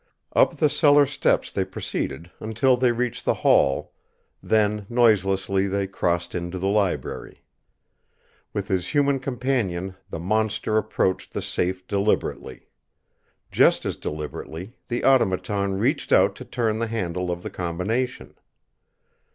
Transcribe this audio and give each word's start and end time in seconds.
Up 0.35 0.55
the 0.55 0.67
cellar 0.67 1.05
steps 1.05 1.51
they 1.51 1.63
proceeded 1.63 2.31
until 2.39 2.75
they 2.75 2.91
reached 2.91 3.23
the 3.23 3.35
hall, 3.45 3.93
then 4.41 4.87
noiselessly 4.89 5.67
they 5.67 5.85
crossed 5.85 6.33
into 6.33 6.57
the 6.57 6.67
library. 6.67 7.43
With 8.51 8.67
his 8.67 8.95
human 8.95 9.19
companion 9.19 9.93
the 10.09 10.17
monster 10.17 10.75
approached 10.75 11.33
the 11.33 11.41
safe 11.43 11.85
deliberately. 11.87 12.67
Just 13.51 13.85
as 13.85 13.95
deliberately 13.95 14.73
the 14.87 15.03
Automaton 15.03 15.75
reached 15.77 16.11
out 16.11 16.35
to 16.37 16.45
turn 16.45 16.79
the 16.79 16.87
handle 16.87 17.29
of 17.29 17.43
the 17.43 17.51
combination. 17.51 18.33